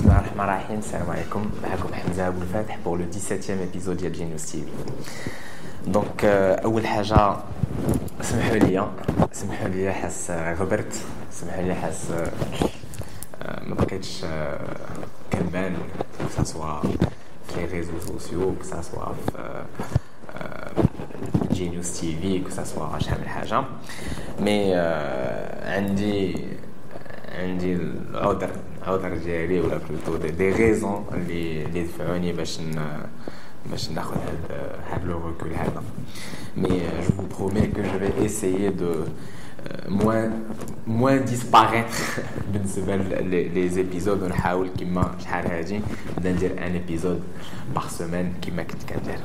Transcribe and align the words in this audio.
الرحمن 0.00 0.40
الرحيم 0.40 0.78
السلام 0.78 1.10
عليكم 1.10 1.50
معكم 1.62 1.94
حمزه 1.94 2.28
ابو 2.28 2.42
الفاتح 2.42 2.78
pour 2.84 2.96
le 2.96 3.04
17e 3.14 3.60
épisode 3.68 3.90
ديال 3.90 4.12
جينيوس 4.12 4.52
تي 4.52 4.62
في 4.62 5.90
دونك 5.90 6.24
اول 6.64 6.86
حاجة 6.86 7.36
سمحوا 8.20 8.56
لي 8.56 8.86
سمحوا 9.32 9.68
لي 9.68 9.92
حاس 9.92 10.30
غبرت 10.30 10.94
سمحوا 11.30 11.62
لي 11.62 11.74
حاس 11.74 12.10
ما 13.62 13.74
بقيتش 13.74 14.24
كنبان 15.32 15.74
soit 16.44 16.86
في 17.56 17.82
sociaux 17.82 18.62
que 18.62 18.66
ça 18.66 18.82
soit 18.82 19.12
في 19.28 19.64
جينيوس 21.52 22.00
تي 22.00 22.16
في 22.22 22.42
soit 22.64 22.98
شحال 22.98 23.20
من 23.20 23.28
حاجة 23.28 23.64
مي 24.40 24.74
عندي 25.64 26.44
عندي 27.38 27.74
العذر 27.74 28.50
عذر 28.87 29.17
ديالي 29.17 29.59
ولا 29.59 29.77
بلوتو 29.77 30.17
دي, 30.17 30.31
دي 30.31 30.51
غيزون 30.51 31.05
اللي 31.13 31.65
اللي 31.65 31.83
دفعوني 31.83 32.33
باش 32.33 32.59
ن 32.59 32.75
باش 33.71 33.89
ناخذ 33.89 34.15
هاد 34.17 34.71
هاد 34.91 35.05
لو 35.05 35.27
ريكول 35.27 35.53
هذا 35.53 35.83
مي 36.57 36.69
جو 36.69 37.27
فو 37.29 37.37
برومي 37.37 37.67
كو 37.67 37.81
جو 37.81 37.99
في 37.99 38.25
اسيي 38.25 38.69
دو 38.69 39.03
موان 39.87 40.43
موان 40.87 41.25
ديسباريتر 41.25 41.87
بالنسبه 42.53 42.95
لي 42.95 43.69
زيبيزود 43.69 44.23
ونحاول 44.23 44.69
كيما 44.77 45.15
شحال 45.19 45.47
هادي 45.51 45.81
نبدا 46.17 46.31
ندير 46.31 46.51
ان 46.51 46.71
ايبيزود 46.71 47.21
باغ 47.75 47.87
سيمين 47.87 48.33
كيما 48.41 48.63
كنت 48.63 48.83
كندير 48.89 49.19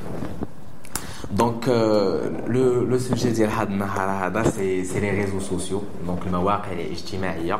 دونك 1.31 1.67
لو 2.47 2.83
لو 2.83 2.97
سوجي 2.97 3.31
ديال 3.31 3.49
هذا 3.49 3.69
النهار 3.69 4.09
هذا 4.09 4.49
سي 4.49 4.83
سي 4.83 4.99
لي 4.99 5.11
ريزو 5.11 5.39
سوسيو 5.39 5.81
دونك 6.07 6.27
المواقع 6.27 6.71
الاجتماعيه 6.71 7.59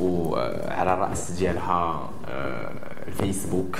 وعلى 0.00 0.94
الراس 0.94 1.30
ديالها 1.30 2.10
الفيسبوك 3.08 3.78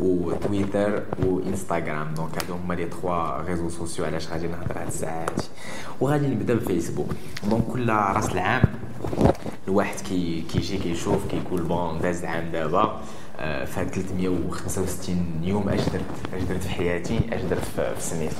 وتويتر 0.00 1.02
وانستغرام 1.24 2.14
دونك 2.14 2.42
هادو 2.42 2.54
هما 2.54 2.74
لي 2.74 2.86
تخوا 2.86 3.42
ريزو 3.42 3.68
سوسيو 3.68 4.04
علاش 4.04 4.28
غادي 4.28 4.46
نهضر 4.46 4.78
هاد 4.78 4.86
الساعة 4.86 5.20
هادي 5.22 5.42
وغادي 6.00 6.26
نبدأ 6.26 6.54
بفيسبوك. 6.54 7.08
دونك 7.50 7.64
كل 7.72 7.88
رأس 7.88 8.28
العام 8.32 8.62
الواحد 9.68 10.00
كي 10.00 10.44
كيجي 10.52 10.78
كيشوف 10.78 11.26
كيقول 11.30 11.62
بون 11.62 11.98
داز 11.98 12.22
العام 12.22 12.50
دابا 12.52 13.00
في 13.38 13.84
365 13.92 15.40
يوم 15.42 15.68
اش 15.68 15.80
درت 15.80 16.34
اش 16.34 16.42
درت 16.42 16.62
في 16.62 16.68
حياتي 16.68 17.20
اش 17.32 17.40
درت 17.42 17.64
في 17.64 17.94
سميتو 17.98 18.36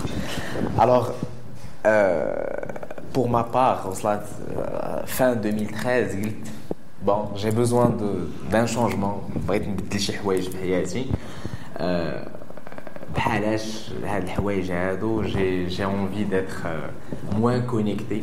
الوغ 0.83 1.11
pour 3.15 3.29
ma 3.29 3.43
part 3.55 3.87
وصلت 3.87 4.23
fin 5.19 5.23
2013 5.23 6.23
قلت 6.25 6.49
بون 7.07 7.35
جي 7.37 7.51
بوزوان 7.51 7.97
دو 7.97 8.15
دان 8.51 8.67
شونجمون 8.67 9.21
بغيت 9.49 9.69
نبدل 9.69 10.01
شي 10.01 10.13
حوايج 10.13 10.49
في 10.49 10.59
حياتي. 10.59 11.07
بحالاش 13.17 13.91
هاد 14.05 14.23
الحوايج 14.23 14.71
هادو 14.71 15.23
جي 15.23 15.67
جي 15.67 15.85
اونفي 15.85 16.25
ديتر 16.25 16.91
موان 17.33 17.63
كونيكتي 17.67 18.23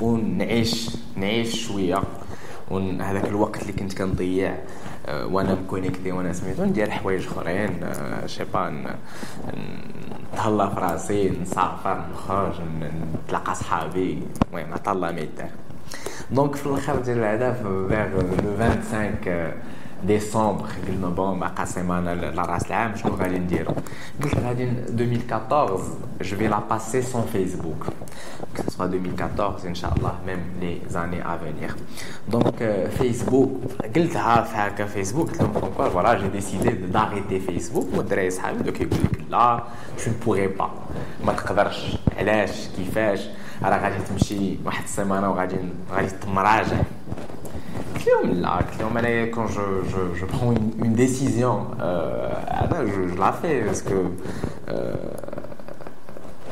ونعيش 0.00 0.96
نعيش 1.16 1.66
شوية. 1.66 2.02
وهذاك 2.70 3.24
الوقت 3.24 3.62
اللي 3.62 3.72
كنت 3.72 3.98
كنضيع 3.98 4.58
وأنا 5.08 5.54
مكونيكتي 5.54 6.12
وأنا 6.12 6.32
سميتو 6.32 6.64
ندير 6.64 6.90
حوايج 6.90 7.26
أخرين. 7.26 7.80
شي 8.26 8.44
با 8.44 8.94
نتهلا 10.34 10.68
في 10.68 10.80
راسي 10.80 11.30
نسافر 11.42 12.04
نخرج 12.12 12.54
نتلاقى 13.24 13.54
صحابي. 13.54 14.22
المهم 14.48 14.72
عطا 14.72 14.92
الله 14.92 15.12
ما 15.12 15.20
يدار. 15.20 15.50
دونك 16.31 16.55
في 16.55 16.65
الاخر 16.65 16.95
ديال 16.95 17.17
الهدف 17.17 17.57
فيغ 17.61 18.07
لو 18.07 18.57
25 18.59 19.51
ديسمبر 20.03 20.65
قلنا 20.87 21.09
بون 21.09 21.39
باقا 21.39 21.65
سيمانه 21.65 22.13
لراس 22.13 22.65
العام 22.65 22.95
شنو 22.95 23.15
غادي 23.15 23.39
نديرو 23.39 23.73
قلت 24.23 24.35
غادي 24.35 24.63
2014 24.63 25.83
جو 26.21 26.37
في 26.37 26.47
لا 26.47 26.59
باسي 26.69 27.01
سون 27.01 27.25
فيسبوك 27.33 27.85
que 28.55 28.61
ce 28.63 28.71
soit 28.77 28.85
2014 28.85 29.67
ان 29.67 29.75
شاء 29.75 29.93
الله 29.97 30.13
ميم 30.27 30.39
لي 30.61 30.81
زاني 30.89 31.35
افينيغ 31.35 31.73
دونك 32.27 32.89
فيسبوك 32.97 33.51
قلتها 33.95 34.41
في 34.43 34.55
هكا 34.55 34.85
فيسبوك 34.85 35.29
قلت 35.29 35.41
لهم 35.41 35.53
كونكور 35.53 35.89
فوالا 35.89 36.19
جي 36.19 36.27
ديسيدي 36.27 36.69
داريتي 36.69 37.39
فيسبوك 37.39 37.87
والدراري 37.93 38.29
صحابي 38.29 38.63
دوك 38.63 38.81
يقول 38.81 38.99
لك 39.03 39.21
لا 39.29 39.63
تو 43.61 43.69
بوغي 43.69 43.77
با 43.77 43.77
ما 43.77 43.77
تقدرش 43.77 43.77
علاش 43.77 43.77
كيفاش 43.77 43.77
راه 43.79 43.79
غادي 43.79 44.03
تمشي 44.03 44.57
واحد 44.65 44.83
السيمانه 44.83 45.31
وغادي 45.31 45.55
غادي 45.91 46.09
تمراجع 46.09 46.77
قلت 47.95 48.07
لهم 48.07 48.31
لا 48.31 48.49
قلت 48.49 48.81
لهم 48.81 48.97
انا 48.97 49.25
كون 49.25 49.45
جو 49.45 49.81
جو 49.81 50.13
جو 50.13 50.27
برون 50.27 50.71
اون 50.81 50.93
ديسيزيون 50.95 51.77
انا 51.79 52.85
جو 52.85 53.15
لا 53.15 53.31
في 53.31 53.61
باسكو 53.61 54.03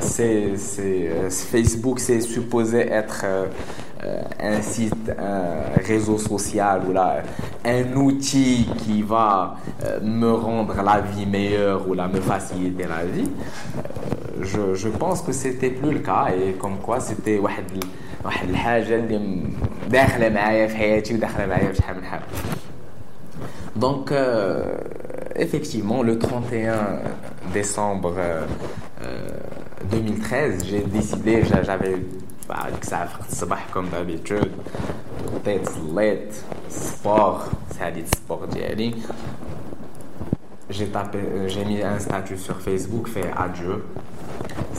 c'est, 0.00 0.56
c'est, 0.56 1.30
Facebook, 1.30 2.00
c'est 2.00 2.20
supposé 2.20 2.78
être 2.78 3.24
euh, 3.24 4.22
un 4.40 4.62
site, 4.62 5.10
un 5.18 5.80
réseau 5.82 6.18
social 6.18 6.82
ou 6.88 6.92
là, 6.92 7.22
un 7.64 7.96
outil 7.96 8.66
qui 8.78 9.02
va 9.02 9.56
euh, 9.84 10.00
me 10.02 10.30
rendre 10.32 10.74
la 10.82 11.00
vie 11.00 11.26
meilleure 11.26 11.88
ou 11.88 11.94
là, 11.94 12.08
me 12.08 12.20
faciliter 12.20 12.84
la 12.84 13.04
vie. 13.04 13.28
Euh, 13.78 14.19
je, 14.42 14.74
je 14.74 14.88
pense 14.88 15.22
que 15.22 15.32
c'était 15.32 15.70
plus 15.70 15.92
le 15.92 15.98
cas 16.00 16.28
et 16.36 16.52
comme 16.52 16.78
quoi 16.78 17.00
c'était 17.00 17.38
واحد 17.38 17.84
واحد 18.24 18.48
الحاجة 18.48 18.94
اللي 18.94 19.40
داخلة 19.90 20.28
معايا 20.28 20.66
في 20.66 20.76
حياتي 20.76 21.14
وداخلة 21.14 21.46
معايا 21.46 21.72
في 21.72 21.78
شحال 21.78 21.96
من 21.96 22.04
حاجة. 22.04 22.22
Donc, 23.76 24.10
euh, 24.10 24.78
effectivement, 25.36 26.02
le 26.02 26.18
31 26.18 27.00
décembre 27.52 28.14
euh, 28.18 28.46
2013, 29.90 30.64
j'ai 30.64 30.80
décidé, 30.80 31.42
j'avais 31.44 31.96
que 32.80 32.86
ça 32.86 33.06
comme 33.72 33.88
d'habitude, 33.88 34.52
tête 35.44 35.68
صليت 35.68 36.34
sport, 36.70 37.50
c'est 37.70 37.92
dit 37.92 38.04
sport 38.06 38.46
ديالي. 38.48 38.94
J'ai 40.68 40.88
tapé, 40.88 41.18
j'ai 41.46 41.64
mis 41.64 41.80
un 41.82 41.98
statut 41.98 42.36
sur 42.36 42.60
Facebook, 42.60 43.06
fait 43.08 43.30
adieu. 43.36 43.84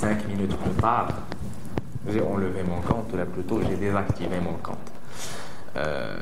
Cinq 0.03 0.27
minutes 0.27 0.57
plus 0.57 0.73
tard, 0.81 1.07
j'ai 2.09 2.21
enlevé 2.21 2.65
mon 2.65 2.81
compte, 2.81 3.15
ou 3.15 3.25
plutôt 3.31 3.61
j'ai 3.63 3.77
désactivé 3.77 4.41
mon 4.41 4.55
compte. 4.55 4.91
Euh, 5.77 6.17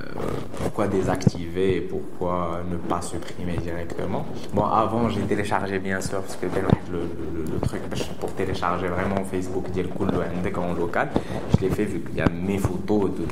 pourquoi 0.71 0.87
désactiver 0.87 1.79
et 1.79 1.81
pourquoi 1.81 2.61
ne 2.71 2.77
pas 2.77 3.03
supprimer 3.03 3.57
directement. 3.57 4.25
Bon, 4.55 4.65
avant, 4.65 5.09
j'ai 5.09 5.23
téléchargé 5.23 5.81
bien 5.81 6.01
sûr, 6.01 6.21
parce 6.21 6.37
que 6.37 6.47
le, 6.47 7.01
le, 7.53 7.59
truc 7.59 7.81
pour 8.21 8.33
télécharger 8.35 8.87
vraiment 8.87 9.25
Facebook, 9.25 9.65
dès 9.73 9.85
en 10.57 10.73
local, 10.75 11.09
je 11.57 11.67
l'ai 11.67 11.71
fait 11.71 11.87
vu 11.87 12.01
qu'il 12.01 12.19
y 12.19 12.21
a 12.21 12.29
mes 12.29 12.59
photos 12.59 13.11
de 13.11 13.27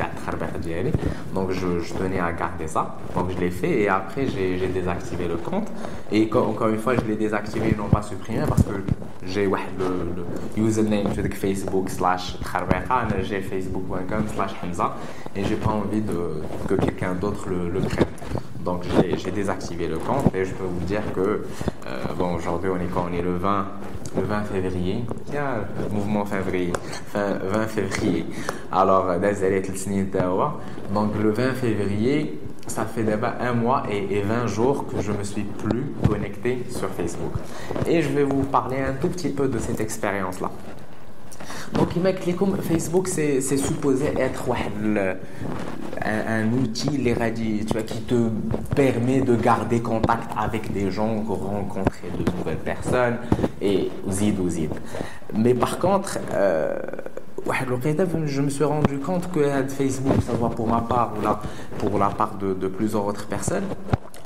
Donc, 1.32 1.52
je, 1.52 1.94
tenais 1.94 2.18
à 2.18 2.32
garder 2.32 2.66
ça. 2.66 2.96
Donc, 3.14 3.30
je 3.30 3.38
l'ai 3.38 3.50
fait 3.52 3.82
et 3.82 3.88
après, 3.88 4.26
j'ai 4.26 4.66
désactivé 4.66 5.28
le 5.28 5.36
compte. 5.36 5.68
Et 6.10 6.28
encore 6.34 6.68
une 6.68 6.78
fois, 6.78 6.96
je 6.96 7.02
l'ai 7.02 7.16
désactivé, 7.16 7.72
non 7.78 7.88
pas 7.88 8.02
supprimé, 8.02 8.40
parce 8.48 8.62
que 8.62 8.72
j'ai 9.26 9.44
le, 9.44 9.52
le 10.56 10.62
username 10.62 11.12
Facebook 11.34 11.90
slash 11.90 12.38
j'ai 13.22 13.40
facebook.com 13.40 14.24
slash 14.34 14.52
Hamza 14.64 14.96
et 15.36 15.44
j'ai 15.44 15.56
pas 15.56 15.70
envie 15.70 16.00
de, 16.00 16.42
que 16.66 16.74
quelqu'un 16.74 17.14
d'autre 17.14 17.27
le, 17.48 17.68
le. 17.68 17.80
Donc 18.64 18.82
j'ai 19.16 19.30
désactivé 19.30 19.86
le 19.86 19.98
compte 19.98 20.34
et 20.34 20.44
je 20.44 20.52
peux 20.52 20.64
vous 20.64 20.84
dire 20.84 21.02
que 21.14 21.20
euh, 21.86 22.04
bon 22.18 22.34
aujourd'hui 22.34 22.70
on 22.70 22.76
est 22.76 22.88
quand 22.92 23.06
on 23.10 23.14
est 23.14 23.22
le 23.22 23.36
20 23.36 23.66
le 24.16 24.22
20 24.22 24.42
février 24.44 25.04
tiens 25.30 25.64
mouvement 25.90 26.26
février 26.26 26.72
fin 27.06 27.38
20 27.42 27.66
février 27.66 28.26
alors 28.72 29.06
donc 30.92 31.10
le 31.22 31.30
20 31.30 31.54
février 31.54 32.38
ça 32.66 32.84
fait 32.84 33.04
d'abord 33.04 33.32
un 33.40 33.54
mois 33.54 33.84
et, 33.90 34.18
et, 34.18 34.22
20 34.22 34.46
jours 34.46 34.86
que 34.86 35.00
je 35.00 35.12
me 35.12 35.24
suis 35.24 35.42
plus 35.42 35.86
connecté 36.06 36.64
sur 36.70 36.88
Facebook. 36.90 37.32
Et 37.86 38.02
je 38.02 38.10
vais 38.10 38.24
vous 38.24 38.42
parler 38.42 38.78
un 38.78 38.92
tout 38.92 39.08
petit 39.08 39.30
peu 39.30 39.48
de 39.48 39.58
cette 39.58 39.80
expérience-là. 39.80 40.50
Donc, 41.74 41.90
Facebook, 42.62 43.08
c'est 43.08 43.40
supposé 43.40 44.06
être 44.18 44.44
un, 46.04 46.42
un 46.42 46.52
outil 46.52 46.90
les 46.98 47.14
radis, 47.14 47.64
tu 47.66 47.72
vois, 47.72 47.82
qui 47.82 48.00
te 48.02 48.28
permet 48.74 49.20
de 49.20 49.34
garder 49.36 49.80
contact 49.80 50.30
avec 50.36 50.72
des 50.72 50.90
gens, 50.90 51.22
de 51.22 51.30
rencontrer 51.30 52.08
de 52.18 52.30
nouvelles 52.38 52.58
personnes 52.58 53.16
et 53.60 53.90
zid 54.08 54.38
ou 54.38 54.48
zid. 54.48 54.70
Mais 55.34 55.54
par 55.54 55.78
contre, 55.78 56.18
euh, 56.32 56.76
je 58.26 58.42
me 58.42 58.50
suis 58.50 58.64
rendu 58.64 58.98
compte 58.98 59.30
que 59.32 59.40
Facebook, 59.68 60.22
ça 60.26 60.32
va 60.32 60.48
pour 60.48 60.68
ma 60.68 60.80
part 60.80 61.12
ou 61.18 61.22
là, 61.22 61.40
pour 61.78 61.98
la 61.98 62.08
part 62.08 62.34
de, 62.36 62.54
de 62.54 62.68
plusieurs 62.68 63.06
autres 63.06 63.26
personnes, 63.26 63.66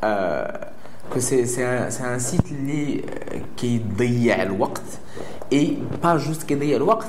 euh, 0.05 0.45
que 1.11 1.21
c'est 1.21 1.65
un, 1.65 1.89
un, 2.05 2.19
site 2.19 2.47
euh, 2.53 3.39
qui 3.57 3.79
dédie 3.79 4.31
le 4.31 4.59
temps 4.59 4.73
et 5.51 5.79
pas 6.01 6.17
juste 6.19 6.47
qui 6.47 6.57
dédie 6.57 6.73
le 6.73 6.87
temps 6.87 7.01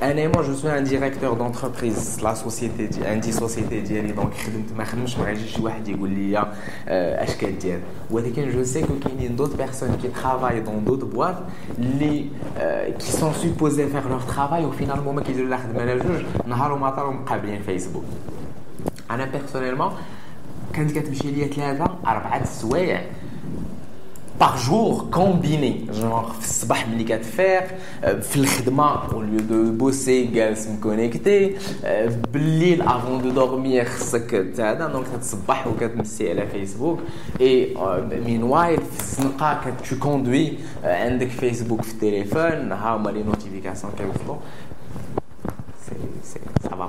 ضيع 0.00 0.10
الوقت 0.10 0.36
moi 0.36 0.42
je 0.42 0.52
suis 0.52 0.68
un 0.68 0.82
directeur 0.82 1.36
d'entreprise 1.36 2.20
la 2.22 2.34
société 2.34 3.06
عندي 3.06 3.32
société 3.32 3.74
ديالي 3.74 4.12
دونك 4.12 4.34
خدمت 4.34 4.72
ما 4.78 4.84
خدمتش 4.84 5.18
ما 5.18 5.24
غيجي 5.24 5.48
شي 5.48 5.62
واحد 5.62 5.88
يقول 5.88 6.10
لي 6.10 6.52
اش 6.88 7.34
كدير 7.36 7.80
ولكن 8.10 8.50
جو 8.50 8.64
سي 8.64 8.82
كو 8.82 8.98
كاينين 9.04 9.36
دوت 9.36 9.56
بيرسون 9.56 9.98
كي 10.02 10.08
ترافاي 10.08 10.60
دون 10.60 10.84
دوت 10.84 11.04
بواط 11.04 11.36
اللي 11.78 12.26
كي 12.98 13.12
سون 13.12 13.32
سوبوزي 13.32 13.86
فيغ 13.86 14.08
لور 14.08 14.20
ترافاي 14.20 14.64
وفينالمون 14.64 15.14
ما 15.14 15.22
كيديروا 15.22 15.48
لا 15.48 15.56
خدمه 15.56 15.84
لا 15.84 15.94
جوج 15.94 16.24
نهار 16.46 16.72
وما 16.72 16.90
طار 16.90 17.10
مقابلين 17.10 17.62
فيسبوك 17.62 18.04
انا 19.10 19.24
بيرسونيلمون 19.24 19.92
كانت 20.72 20.98
كتمشي 20.98 21.30
ليا 21.30 21.46
ثلاثه 21.46 21.84
اربعه 22.06 22.42
السوايع 22.42 23.00
par 24.38 24.58
jour 24.58 25.10
combiné. 25.10 25.86
Genre, 25.92 26.34
الصباح 26.40 26.88
ملي 26.88 27.04
كتفيق 27.04 27.64
في 28.20 28.36
الخدمة 28.36 29.08
au 29.08 29.22
lieu 29.22 29.40
de 29.40 29.70
bosser 29.70 30.34
جالس 30.34 30.68
مكونيكتي 30.68 31.56
بالليل 32.32 32.82
avant 32.82 33.22
de 33.24 33.30
dormir 33.38 33.84
خصك 33.84 34.34
هذا 34.60 34.88
دونك 34.88 35.06
كتصبح 35.16 35.66
وكتمسي 35.66 36.30
على 36.30 36.46
فيسبوك 36.46 36.98
اي 37.40 37.74
مينوايل 38.26 38.80
في 38.80 39.00
الزنقة 39.00 39.60
tu 39.90 39.94
كوندوي 39.94 40.52
عندك 40.84 41.28
فيسبوك 41.28 41.82
في 41.82 41.92
التليفون 41.92 42.72
ها 42.72 42.96
هما 42.96 43.10
لي 43.10 43.22
نوتيفيكاسيون 43.22 43.92
كيوصلوا 43.98 44.36
سي 45.86 45.96
سي 46.22 46.40
ça 46.68 46.74
va 46.74 46.88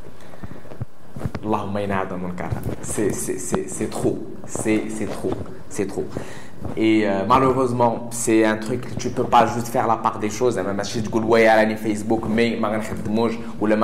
Allahumma 1.53 1.81
inna 1.81 2.05
C'est 2.81 3.89
trop. 3.89 4.19
C'est 4.45 5.09
trop. 5.09 5.31
C'est 5.69 5.87
trop. 5.87 6.05
Et 6.77 7.07
euh, 7.07 7.23
malheureusement, 7.27 8.07
c'est 8.11 8.45
un 8.45 8.57
truc 8.57 8.81
que 8.81 8.93
tu 8.99 9.09
peux 9.09 9.23
pas 9.23 9.47
juste 9.47 9.67
faire 9.67 9.87
la 9.87 9.97
part 9.97 10.19
des 10.19 10.29
choses. 10.29 10.57
Même 10.57 10.79
si 10.83 11.01
tu 11.01 11.09
dis 11.09 11.75
Facebook, 11.75 12.23
mais 12.29 12.59
ou 13.59 13.67
le 13.67 13.75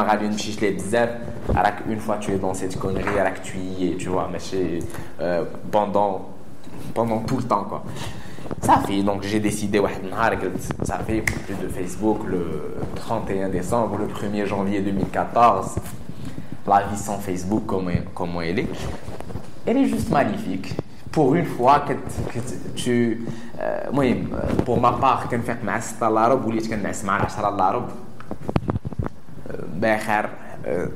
une 1.89 1.99
fois 1.99 2.17
tu 2.17 2.31
es 2.33 2.37
dans 2.37 2.53
cette 2.53 2.77
connerie, 2.77 3.03
tu 3.43 3.57
y 3.57 3.91
es, 3.91 3.95
tu 3.95 4.09
vois, 4.09 4.29
mais 4.31 4.39
euh, 5.21 5.43
pendant, 5.71 6.29
pendant 6.93 7.19
tout 7.19 7.37
le 7.37 7.43
temps, 7.43 7.63
quoi. 7.63 7.83
Ça 8.61 8.77
fait, 8.77 9.03
donc 9.03 9.23
j'ai 9.23 9.39
décidé, 9.39 9.81
ça 10.83 10.99
fait 10.99 11.21
plus 11.21 11.55
de 11.61 11.67
Facebook 11.67 12.19
le 12.27 12.75
31 12.95 13.49
décembre, 13.49 13.97
le 13.97 14.07
1er 14.07 14.45
janvier 14.45 14.81
2014, 14.81 15.75
la 16.66 16.82
vie 16.86 16.96
sans 16.96 17.18
Facebook 17.18 17.66
comme, 17.66 17.90
comme 18.14 18.40
elle 18.42 18.60
est, 18.60 18.68
elle 19.66 19.76
est 19.76 19.86
juste 19.86 20.10
magnifique. 20.10 20.74
Pour 21.10 21.34
une 21.34 21.44
fois 21.44 21.80
que, 21.80 21.92
que 21.92 22.38
tu... 22.74 23.26
Euh, 23.60 23.90
moi, 23.92 24.04
pour 24.64 24.80
ma 24.80 24.92
part, 24.92 25.28
كنفيق 25.30 25.64
مع 25.64 25.80
6 25.80 26.02
العرب 26.02 26.46
وليت 26.46 26.66
كنعس 26.70 27.04
مع 27.04 27.24
10 27.24 27.48
العرب 27.48 27.88
باخر 29.74 30.28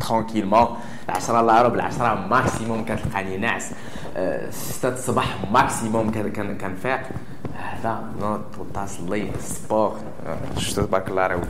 ترانكيلمون 0.00 0.68
10 1.08 1.40
العرب 1.40 1.74
العشرة 1.74 2.26
ماكسيموم 2.30 2.84
كتلقاني 2.84 3.36
ناعس 3.36 3.72
6 4.50 4.88
الصباح 4.88 5.36
ماكسيموم 5.52 6.10
كنفيق 6.60 7.00
هذا 7.55 8.03
نوض 8.19 8.41
وتصلي 8.59 9.31
سبور 9.39 9.97
شفتو 10.57 10.85
تبارك 10.85 11.09
الله 11.09 11.27
راه 11.27 11.41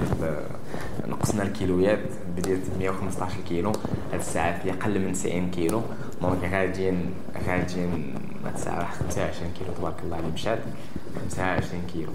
نقصنا 1.07 1.43
الكيلويات 1.43 1.99
بديت 2.37 2.59
115 2.79 3.35
كيلو. 3.49 3.71
هاد 4.11 4.19
الساعة 4.19 4.59
في 4.63 4.71
أقل 4.71 4.99
من 4.99 5.13
90 5.13 5.51
كيلو. 5.51 5.81
دونك 6.21 6.43
غاديين 6.51 7.13
غاديين 7.47 8.13
هاد 8.45 8.53
الساعة 8.53 8.91
25 8.91 9.51
كيلو 9.59 9.73
تبارك 9.77 9.95
الله 10.03 10.19
اللي 10.19 10.31
مشات 10.31 10.59
25 11.35 11.81
كيلو. 11.93 12.11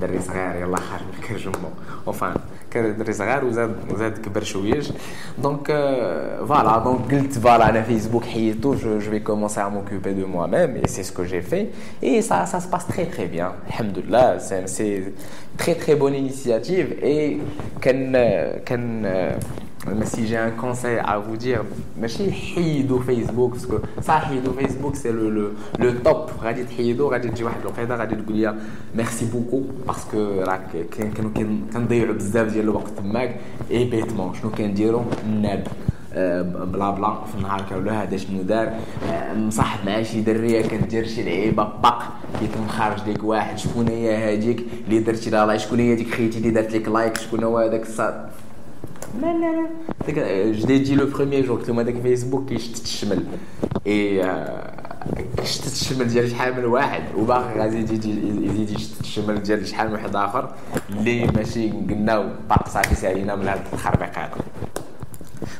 دري 0.00 0.20
صغير 0.20 0.56
يلا 0.56 0.76
خارج 0.76 1.02
من 1.02 1.14
الكرجمو 1.18 1.68
اوفان 2.06 2.34
كان 2.70 2.96
دري 2.96 3.12
صغير 3.12 3.44
وزاد 3.44 3.76
وزاد 3.92 4.18
كبر 4.18 4.42
شويش 4.42 4.92
دونك 5.38 5.66
فوالا 6.48 6.78
دونك 6.78 7.14
قلت 7.14 7.38
فوالا 7.38 7.68
انا 7.70 7.82
فيسبوك 7.82 8.24
حيدتو 8.24 8.74
جو 8.74 8.98
جو 8.98 9.10
في 9.10 9.18
كومونسي 9.18 9.60
ا 9.60 9.68
موكوبي 9.68 10.12
دو 10.12 10.26
موا 10.26 10.46
ميم 10.46 10.76
اي 10.76 10.86
سي 10.88 11.02
سكو 11.02 11.24
جي 11.24 11.42
في 11.42 11.66
اي 12.02 12.22
سا 12.22 12.44
سا 12.44 12.58
سباس 12.58 12.86
تري 12.86 13.04
تري 13.04 13.26
بيان 13.26 13.52
الحمد 13.66 13.98
لله 13.98 14.38
سي 14.38 14.66
سي 14.66 15.12
تري 15.58 15.74
تري 15.74 15.94
بون 15.94 16.14
انيسياتيف 16.14 17.02
اي 17.02 17.40
كان 17.80 18.12
كان 18.66 19.06
Mais 19.87 20.05
si 20.05 20.25
j'ai 20.25 20.37
un 20.37 20.51
conseil 20.51 20.97
à 20.97 21.19
vous 21.19 21.37
dire, 21.37 21.61
ماشي 22.01 22.31
حيدوا 22.31 22.99
فيسبوك 22.99 23.51
باسكو 23.51 23.79
صح 24.01 24.23
حيدوا 24.23 24.53
فيسبوك 24.53 24.95
سي 24.95 25.11
لو 25.11 25.29
لو 25.29 25.49
لو 25.79 25.91
توب 26.03 26.29
غادي 26.41 26.63
تحيدوا 26.63 27.11
غادي 27.11 27.29
تجي 27.29 27.43
واحد 27.43 27.59
الوقيته 27.61 27.95
غادي 27.95 28.15
تقول 28.15 28.37
لي 28.37 28.55
ميرسي 28.95 29.25
بوكو 29.25 29.61
باسكو 29.87 30.41
راك 30.41 30.85
كانوا 31.15 31.31
كنضيعوا 31.73 32.13
بزاف 32.13 32.53
ديال 32.53 32.63
الوقت 32.63 32.89
تماك 32.97 33.35
اي 33.71 33.85
بيتمون 33.85 34.33
شنو 34.33 34.51
كنديروا 34.51 35.03
ناب 35.41 35.67
بلا 36.71 36.89
بلا 36.91 37.25
في 37.25 37.35
النهار 37.37 37.61
كامل 37.69 37.89
هذا 37.89 38.17
شنو 38.17 38.41
دار 38.41 38.73
مصاحب 39.35 39.85
مع 39.85 40.01
شي 40.01 40.21
دريه 40.21 40.61
كدير 40.61 41.07
شي 41.07 41.23
لعيبه 41.23 41.63
باق 41.63 42.03
كيكون 42.39 42.67
خارج 42.67 42.99
ليك 43.07 43.23
واحد 43.23 43.57
شكون 43.57 43.87
هي 43.87 44.35
هذيك 44.35 44.65
اللي 44.87 44.99
درتي 44.99 45.29
لها 45.29 45.45
لايك 45.45 45.59
شكون 45.59 45.79
هي 45.79 45.95
ديك 45.95 46.09
خيتي 46.09 46.37
اللي 46.37 46.49
دارت 46.49 46.73
لك 46.73 46.87
لايك 46.87 47.17
شكون 47.17 47.43
هو 47.43 47.57
هذاك 47.57 47.85
لا 49.21 49.33
لا 49.33 49.67
لا 50.07 50.51
لي 50.51 50.79
دي 50.79 50.95
لو 50.95 51.05
بروميير 51.05 51.45
جور 51.45 51.59
قلت 51.59 51.69
هذاك 51.69 52.01
فيسبوك 52.01 52.49
كيشتت 52.49 52.83
الشمل 52.83 53.23
اي 53.87 54.23
شتت 55.43 55.73
الشمل 55.73 56.07
ديال 56.07 56.31
شحال 56.31 56.57
من 56.57 56.65
واحد 56.65 57.03
وباقي 57.17 57.59
غادي 57.59 57.77
يزيد 57.77 58.69
يشتت 58.69 59.01
الشمل 59.01 59.43
ديال 59.43 59.67
شحال 59.67 59.87
من 59.87 59.93
واحد 59.93 60.15
اخر 60.15 60.53
اللي 60.89 61.25
ماشي 61.25 61.69
قلنا 61.69 62.35
باقي 62.49 62.69
صافي 62.69 63.07
علينا 63.07 63.35
من 63.35 63.47
هاد 63.47 63.59
التخربيق 63.65 64.19
هذا 64.19 64.35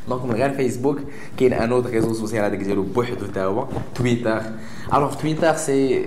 دونك 0.09 0.25
من 0.25 0.31
غير 0.31 0.50
فيسبوك 0.50 1.00
كاين 1.38 1.53
ان 1.53 1.71
اوت 1.71 1.88
ريزو 1.88 2.13
سوسيال 2.13 2.45
هذاك 2.45 2.59
ديالو 2.59 2.83
بوحدو 2.83 3.25
تا 3.25 3.45
هو 3.45 3.68
تويتر 3.95 4.42
الوغ 4.94 5.13
تويتر 5.13 5.56
سي 5.56 6.06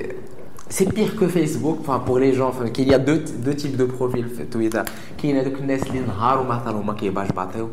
c'est 0.71 0.93
pire 0.93 1.17
que 1.17 1.27
Facebook 1.27 1.79
enfin 1.81 1.99
pour 1.99 2.19
les 2.19 2.33
gens 2.35 2.49
enfin 2.49 2.69
qu'il 2.69 2.89
y 2.89 2.95
a 2.95 2.99
deux, 2.99 3.25
deux 3.47 3.55
types 3.55 3.77
de 3.77 3.85
profils 3.85 4.27
تويتر 4.51 4.85
كاين 5.23 5.37
هذوك 5.37 5.55
الناس 5.55 5.83
اللي 5.83 6.01
نهار 6.01 6.41
وما 6.41 6.59
طالوا 6.59 6.83
ما 6.83 6.93
كيباشباطيو 6.93 7.69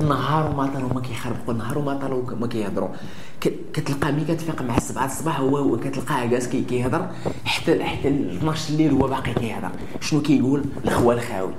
نهار 0.00 0.50
وما 0.50 0.66
طالوا 0.66 0.94
ما 0.94 1.00
كيخربقوا 1.00 1.54
نهار 1.54 1.78
وما 1.78 1.94
طالوا 1.94 2.22
ما 2.40 2.46
كيهضروا 2.46 2.88
كتلقى 3.72 4.12
ملي 4.12 4.24
كتفيق 4.24 4.62
مع 4.62 4.76
السبعة 4.76 5.04
الصباح 5.04 5.40
هو 5.40 5.76
كتلقاه 5.76 6.26
جالس 6.26 6.46
كيهضر 6.46 7.10
حتى 7.44 7.84
حتى 7.84 8.08
12 8.08 8.72
الليل 8.72 8.92
هو 8.92 9.08
باقي 9.08 9.34
كيهضر 9.34 9.70
شنو 10.00 10.22
كيقول 10.22 10.64
الخوال 10.84 11.16
الخاوي 11.16 11.52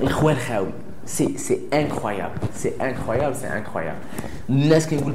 الخوال 0.00 0.34
الخاوي 0.34 0.72
c'est 1.08 1.60
incroyable. 1.72 2.38
C'est 2.54 2.76
incroyable, 2.80 3.34
c'est 3.34 3.48
incroyable. 3.48 3.98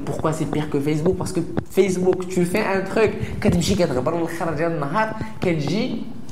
Pourquoi 0.06 0.34
c'est 0.34 0.46
pire 0.46 0.70
que 0.70 0.80
Facebook? 0.80 1.18
Parce 1.18 1.32
que 1.32 1.42
Facebook, 1.70 2.28
tu 2.28 2.46
fais 2.46 2.66
un 2.66 2.82
truc, 2.82 3.12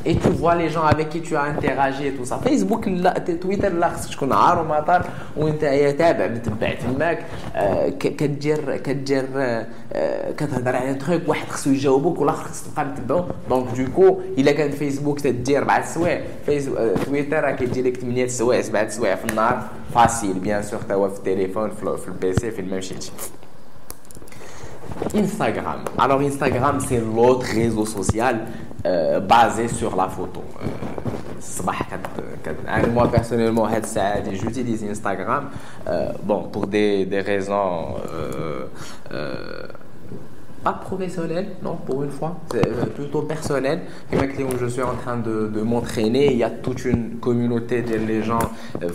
et 0.06 0.16
tu 0.16 0.30
vois 0.30 0.56
les 0.56 0.70
gens 0.70 0.84
avec 0.94 1.10
qui 1.10 1.22
tu 1.22 1.36
as 1.36 1.44
interagi 1.44 2.08
et 2.08 2.14
tout 2.14 2.26
ça 2.26 2.38
فيسبوك 2.44 2.88
لا 2.88 3.14
تويتر 3.42 3.74
لا 3.74 3.90
خصك 3.90 4.14
تكون 4.16 4.34
عار 4.34 4.60
ومطار 4.62 5.06
وانت 5.38 5.62
تابع 6.00 6.28
متبع 6.28 6.74
تماك 6.74 7.26
كدير 8.00 8.78
كدير 8.78 9.26
كتهضر 10.38 10.76
على 10.76 10.94
تخيك 10.94 11.30
واحد 11.30 11.48
خصو 11.50 11.70
يجاوبك 11.70 12.20
والاخر 12.22 12.44
خصك 12.44 12.66
تبقى 12.72 12.86
متبعو 12.86 13.26
دونك 13.50 13.68
دوكو 13.78 14.20
الا 14.38 14.52
كان 14.52 14.72
فيسبوك 14.72 15.20
تدير 15.20 15.64
بعد 15.64 15.82
السوايع 15.82 16.22
تويتر 17.06 17.44
راه 17.44 17.52
كيدير 17.52 17.86
لك 17.86 17.98
8 17.98 18.28
سوايع 18.28 18.62
7 18.62 18.90
سوايع 18.90 19.16
في 19.16 19.26
النهار 19.26 19.62
فاسيل 19.96 20.34
بيان 20.40 20.64
سور 20.64 20.80
توا 20.90 21.08
في 21.08 21.18
التليفون 21.18 21.70
في 21.72 22.08
البيسي 22.08 22.52
في 22.52 22.62
الميم 22.62 22.82
شيء 22.82 22.98
Instagram. 25.16 25.80
Alors 25.98 26.22
Instagram, 26.22 26.80
c'est 26.80 27.00
l'autre 27.00 27.48
réseau 27.54 27.86
social 27.86 28.46
euh, 28.86 29.20
basé 29.20 29.68
sur 29.68 29.96
la 29.96 30.08
photo. 30.08 30.44
Euh, 30.62 30.68
moi 32.94 33.12
personnellement, 33.12 33.68
j'utilise 34.32 34.84
Instagram 34.84 35.50
euh, 35.88 36.12
bon, 36.24 36.44
pour 36.44 36.68
des 36.68 37.08
raisons 37.26 37.96
pas 40.64 40.74
professionnel, 40.74 41.48
non, 41.64 41.76
pour 41.76 42.04
une 42.04 42.12
fois, 42.12 42.38
c'est 42.52 42.68
euh, 42.68 42.86
plutôt 42.86 43.24
personnel. 43.24 43.82
Et 44.12 44.44
où 44.44 44.58
je 44.60 44.66
suis 44.68 44.82
en 44.82 44.96
train 44.96 45.18
de, 45.18 45.62
m'entraîner, 45.62 46.32
il 46.32 46.38
y 46.38 46.44
a 46.44 46.50
toute 46.50 46.86
une 46.86 47.20
communauté 47.20 47.82
de 47.82 47.96
les 47.96 48.24
gens 48.24 48.40
euh, 48.82 48.90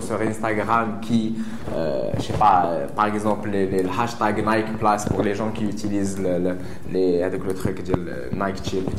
sur, 0.00 0.20
Instagram 0.20 0.98
qui, 1.00 1.36
euh, 1.74 2.10
je 2.16 2.22
sais 2.22 2.32
pas, 2.34 2.66
euh, 2.66 2.86
par 2.88 3.06
exemple, 3.06 3.50
les 3.50 3.84
hashtags 3.98 4.44
Nike 4.44 4.78
Plus 4.78 5.08
pour 5.10 5.22
les 5.22 5.34
gens 5.34 5.50
qui 5.50 5.64
utilisent 5.64 6.20
le, 6.20 6.38
le, 6.38 6.56
les, 6.92 7.22
avec 7.22 7.44
le 7.44 7.54
truc 7.54 7.84
de 7.84 7.94
Nike 8.32 8.64
Chip, 8.64 8.90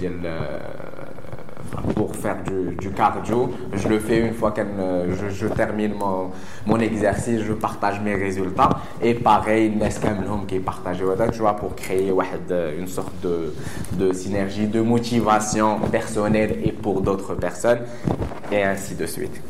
pour 1.95 2.15
faire 2.15 2.37
du, 2.43 2.89
cardio. 2.91 3.51
Je 3.73 3.87
le 3.87 3.99
fais 3.99 4.19
une 4.19 4.33
fois 4.33 4.51
que 4.51 4.61
je, 5.29 5.47
termine 5.47 5.93
mon, 6.65 6.79
exercice, 6.79 7.41
je 7.41 7.53
partage 7.53 7.99
mes 8.01 8.15
résultats. 8.15 8.69
Et 9.01 9.13
pareil, 9.13 9.71
Nescam 9.71 10.23
qui 10.47 10.55
est 10.55 10.59
partagé, 10.59 11.03
tu 11.31 11.39
vois, 11.39 11.55
pour 11.55 11.75
créer 11.75 12.11
une 12.77 12.87
sorte 12.87 13.13
de, 13.21 13.53
de 13.93 14.13
synergie, 14.13 14.67
de 14.67 14.81
motivation 14.81 15.79
personnelle 15.91 16.59
et 16.63 16.71
pour 16.71 17.01
d'autres 17.01 17.35
personnes, 17.35 17.79
et 18.51 18.63
ainsi 18.63 18.95
de 18.95 19.05
suite. 19.05 19.41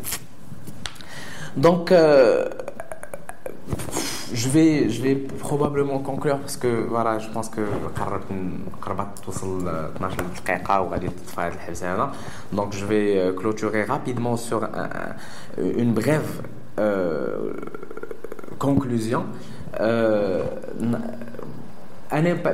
Donc, 1.56 1.92
euh, 1.92 2.46
je 4.34 4.50
vais, 4.50 4.90
je 4.90 5.02
vais 5.02 5.16
probablement 5.16 6.00
conclure 6.00 6.40
parce 6.40 6.58
que 6.58 6.86
voilà, 6.90 7.20
je 7.20 7.30
pense 7.30 7.50
que 7.50 7.62
donc 12.52 12.74
je 12.74 12.86
vais 12.86 13.18
euh, 13.18 13.34
clôturer 13.34 13.84
rapidement 13.84 14.36
sur 14.36 14.68
une 15.58 15.94
brève 15.94 16.42
euh, 16.80 17.54
conclusion. 18.58 19.26
Euh, 19.80 20.44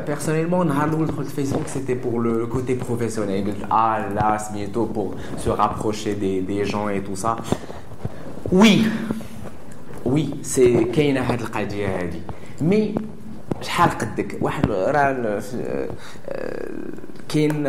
personnellement, 0.06 0.64
le 0.64 1.24
Facebook, 1.26 1.64
c'était 1.68 1.96
pour 1.96 2.20
le 2.20 2.46
côté 2.48 2.76
professionnel. 2.76 3.44
Ah 3.70 4.00
là, 4.14 4.38
c'est 4.38 4.54
bientôt 4.54 4.86
pour 4.86 5.16
se 5.38 5.50
rapprocher 5.50 6.16
des 6.16 6.66
gens 6.66 6.90
et 6.90 7.02
tout 7.02 7.16
ça. 7.16 7.36
Oui, 8.52 8.88
وي 10.10 10.30
سي 10.42 10.84
كاينة 10.84 11.22
هاد 11.22 11.42
القضية 11.42 12.00
هادي. 12.00 12.22
مي 12.62 12.96
شحال 13.62 13.90
قدك؟ 13.90 14.38
واحد 14.42 14.72
راه 14.72 15.42
كاين 17.30 17.64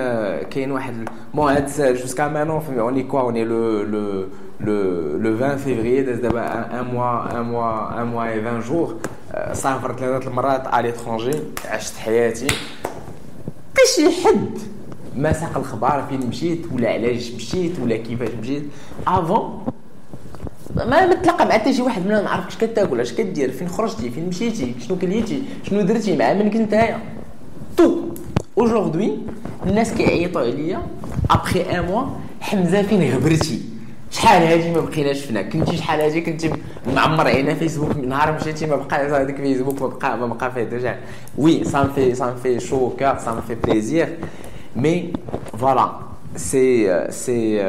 كاين 0.51 0.73
واحد 0.73 1.09
بون 1.35 1.53
هاد 1.53 1.71
جوسكا 1.79 2.29
مانون 2.29 2.79
اوني 2.79 3.03
كوا 3.03 3.21
اوني 3.21 3.45
لو 3.45 3.83
لو 3.83 4.25
لو 4.61 5.17
لو 5.19 5.45
20 5.45 5.57
فيفري 5.57 6.03
دابا 6.03 6.81
ان 6.81 6.85
موا 6.85 7.41
ان 7.41 7.43
موا 7.45 8.03
ان 8.03 8.07
موا 8.07 8.25
اي 8.25 8.41
20 8.49 8.61
جور 8.61 8.97
سافرت 9.53 9.99
ثلاثة 9.99 10.29
المرات 10.29 10.67
على 10.67 10.89
ليترونجي 10.89 11.39
عشت 11.65 11.97
حياتي. 11.97 12.47
شي 13.97 14.25
حد 14.25 14.59
ما 15.17 15.33
ساق 15.33 15.57
الخبار 15.59 16.07
فين 16.09 16.27
مشيت 16.29 16.67
ولا 16.73 16.89
علاش 16.93 17.33
مشيت 17.33 17.81
ولا 17.81 17.97
كيفاش 17.97 18.29
مشيت. 18.43 18.63
افون 19.07 19.65
ما 20.85 21.07
متلقى 21.07 21.47
مع 21.47 21.53
حتى 21.53 21.73
شي 21.73 21.83
واحد 21.83 22.07
منا 22.07 22.23
نعرف 22.23 22.47
اش 22.47 22.57
كتاكل 22.57 23.01
اش 23.01 23.13
كدير 23.13 23.51
فين 23.51 23.69
خرجتي 23.69 24.11
فين 24.11 24.29
مشيتي 24.29 24.75
شنو 24.87 24.99
كليتي 24.99 25.43
شنو 25.71 25.83
درتي 25.83 26.17
مع 26.17 26.33
من 26.33 26.51
كنت 26.51 26.63
نتايا. 26.63 26.99
تو 27.77 27.97
اجوردي 28.59 29.13
الناس 29.67 29.93
كيعيطوا 29.95 30.41
عليا 30.41 30.83
ابخي 31.31 31.61
ان 31.61 31.85
موا 31.87 32.05
حمزة 32.41 32.83
فين 32.83 33.15
غبرتي؟ 33.15 33.63
شحال 34.11 34.43
هادي 34.43 34.71
ما 34.71 34.81
بقيناش 34.81 35.21
فينا؟ 35.21 35.43
كنتي 35.43 35.77
شحال 35.77 36.01
هادي؟ 36.01 36.21
كنتي 36.21 36.51
معمر 36.95 37.27
عينا 37.27 37.55
فيسبوك 37.55 37.97
نهار 37.97 38.33
مشيتي 38.33 38.67
ما 38.67 38.77
بقى 38.77 39.07
هذاك 39.07 39.37
فيسبوك 39.37 39.83
ما 39.83 39.89
بقى 39.89 40.19
ما 40.19 40.27
بقى 40.35 40.53
فيه 40.53 40.63
ديجا. 40.63 40.97
وي 41.39 41.65
سان 41.65 41.89
في 41.95 42.15
سان 42.15 42.37
في 42.43 42.61
شو 42.61 42.91
كار 42.91 43.19
سان 43.19 43.41
في 43.49 43.55
بليزير 43.55 44.09
مي 44.77 45.13
فوالا 45.59 45.93
سي 46.37 47.11
سي 47.11 47.61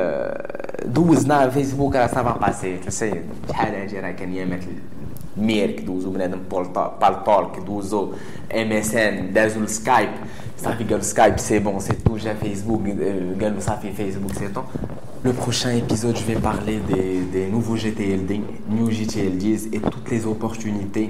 دوزنا 0.85 1.51
فيسبوك 1.51 1.97
راه 1.97 2.07
سافا 2.07 2.39
باسي 2.39 2.77
تسي 2.77 3.23
شحال 3.49 3.75
هادي 3.75 4.01
راه 4.01 4.11
كان 4.11 4.35
يامات 4.35 4.63
الميرك 5.37 5.81
دوزو 5.81 6.11
بنادم 6.11 6.39
بالطولك 7.01 7.59
دوزو 7.67 8.13
ام 8.55 8.73
اس 8.73 8.95
ان 8.95 9.33
دازو 9.33 9.61
السكايب 9.61 10.09
صافي 10.59 10.85
قالوا 10.85 11.01
سكايب 11.01 11.39
سي 11.39 11.59
بون 11.59 11.81
سي 11.81 11.93
تو 11.93 12.17
جا 12.17 12.35
فيسبوك 12.35 12.83
قالوا 13.43 13.61
صافي 13.61 13.93
فيسبوك 13.93 14.33
سي 14.33 14.49
طون 14.49 14.65
Le 15.25 15.33
prochain 15.33 15.71
épisode, 15.71 16.17
je 16.17 16.23
vais 16.23 16.37
parler 16.37 16.79
des, 16.89 17.23
des 17.23 17.49
nouveaux 17.49 17.75
GTLD, 17.75 18.33
New 18.69 18.89
GTLDs 18.93 19.75
et 19.75 19.81
toutes 19.81 20.09
les 20.09 20.25
opportunités 20.25 21.09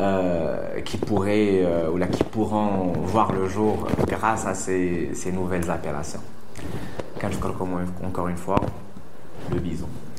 euh, 0.00 0.80
qui 0.80 0.96
pourraient 0.96 1.60
euh, 1.62 1.90
ou 1.90 1.98
là, 1.98 2.06
qui 2.06 2.24
pourront 2.24 2.94
voir 3.04 3.32
le 3.32 3.48
jour 3.48 3.86
grâce 4.08 4.46
à 4.46 4.54
ces, 4.54 5.10
ces 5.12 5.30
nouvelles 5.30 5.70
appellations. 5.70 6.22
Quand 7.20 7.28
je 7.30 8.06
encore 8.06 8.28
une 8.28 8.38
fois, 8.38 8.60
le 9.51 9.59
bison. 9.59 9.89